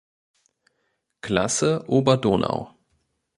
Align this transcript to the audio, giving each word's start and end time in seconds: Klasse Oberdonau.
Klasse 1.21 1.85
Oberdonau. 1.87 2.73